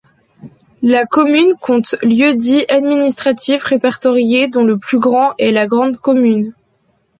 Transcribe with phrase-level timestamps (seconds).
[0.81, 6.55] La commune compte lieux-dits administratifs répertoriés dont le plus important est La Grande Commune.